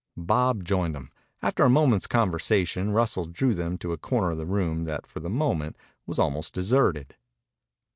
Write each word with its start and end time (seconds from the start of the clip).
Bob 0.17 0.63
joined 0.63 0.95
them. 0.95 1.11
After 1.43 1.63
a 1.63 1.69
moment's 1.69 2.07
conversation 2.07 2.89
Russell 2.89 3.25
drew 3.25 3.53
them 3.53 3.77
to 3.77 3.93
a 3.93 3.99
corner 3.99 4.31
of 4.31 4.39
the 4.39 4.47
room 4.47 4.85
that 4.85 5.05
for 5.05 5.19
the 5.19 5.29
moment 5.29 5.77
was 6.07 6.17
almost 6.17 6.55
deserted. 6.55 7.15